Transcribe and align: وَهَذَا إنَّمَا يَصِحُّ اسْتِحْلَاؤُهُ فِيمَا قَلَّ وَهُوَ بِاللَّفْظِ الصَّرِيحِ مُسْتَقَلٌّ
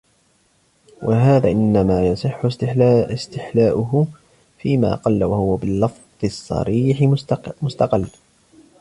وَهَذَا 1.01 1.51
إنَّمَا 1.51 2.07
يَصِحُّ 2.07 2.45
اسْتِحْلَاؤُهُ 3.11 4.07
فِيمَا 4.59 4.95
قَلَّ 4.95 5.23
وَهُوَ 5.23 5.55
بِاللَّفْظِ 5.57 6.01
الصَّرِيحِ 6.23 7.01
مُسْتَقَلٌّ 7.61 8.07